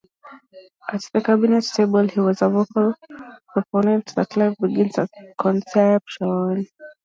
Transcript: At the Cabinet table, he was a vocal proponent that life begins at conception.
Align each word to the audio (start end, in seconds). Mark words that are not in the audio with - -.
At 0.91 1.01
the 1.13 1.21
Cabinet 1.21 1.63
table, 1.63 2.07
he 2.07 2.19
was 2.19 2.41
a 2.41 2.49
vocal 2.49 2.95
proponent 3.53 4.15
that 4.15 4.35
life 4.35 4.55
begins 4.59 4.97
at 4.97 5.11
conception. 5.37 6.65